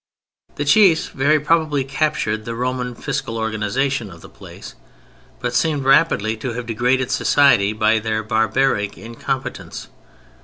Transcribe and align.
The 0.55 0.65
chiefs 0.65 1.09
very 1.09 1.39
probably 1.39 1.83
captured 1.83 2.43
the 2.45 2.55
Roman 2.55 2.95
fiscal 2.95 3.37
organization 3.37 4.09
of 4.09 4.21
the 4.21 4.29
place, 4.29 4.73
but 5.39 5.53
seem 5.53 5.83
rapidly 5.85 6.35
to 6.37 6.53
have 6.53 6.65
degraded 6.65 7.11
society 7.11 7.71
by 7.71 7.99
their 7.99 8.23
barbaric 8.23 8.97
incompetence. 8.97 9.89